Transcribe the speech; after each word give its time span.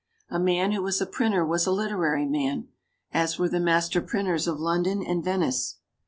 A 0.31 0.39
man 0.39 0.71
who 0.71 0.81
was 0.81 0.99
a 0.99 1.05
printer 1.05 1.45
was 1.45 1.67
a 1.67 1.71
literary 1.71 2.25
man, 2.25 2.69
as 3.11 3.37
were 3.37 3.49
the 3.49 3.59
master 3.59 4.01
printers 4.01 4.47
of 4.47 4.59
London 4.59 5.03
and 5.05 5.23
Venice. 5.23 5.75